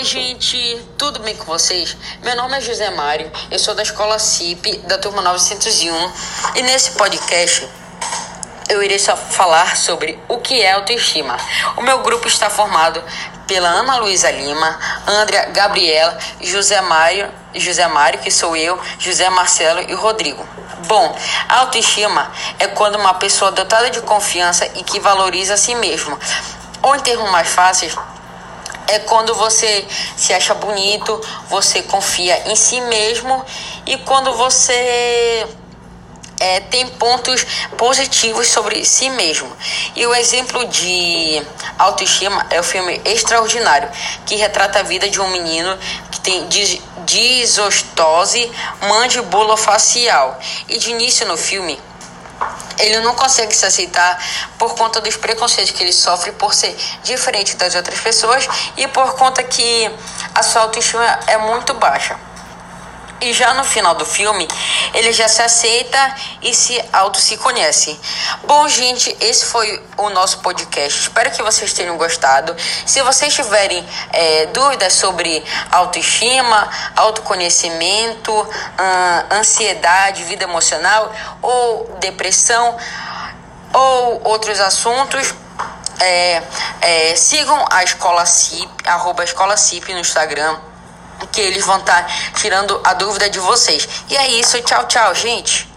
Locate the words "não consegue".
53.00-53.54